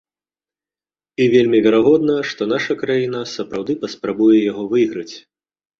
І 1.25 1.27
вельмі 1.33 1.59
верагодна, 1.67 2.17
што 2.31 2.49
наша 2.53 2.79
краіна 2.83 3.19
сапраўды 3.37 3.73
паспрабуе 3.87 4.37
яго 4.51 4.63
выйграць. 4.75 5.13